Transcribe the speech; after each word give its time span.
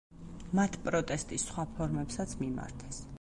მათ 0.59 0.77
პროტესტის 0.87 1.45
სხვა 1.51 1.67
ფორმებსაც 1.77 2.35
მიმართეს. 2.43 3.07